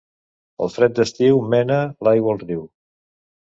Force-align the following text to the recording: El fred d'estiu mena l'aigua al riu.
El 0.65 0.71
fred 0.75 0.95
d'estiu 1.01 1.43
mena 1.55 1.79
l'aigua 2.09 2.35
al 2.37 2.43
riu. 2.47 2.67